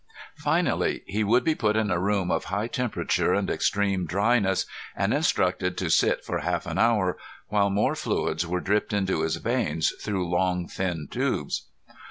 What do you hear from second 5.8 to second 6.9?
sit for half an